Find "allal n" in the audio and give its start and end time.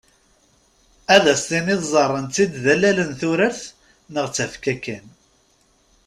2.73-3.11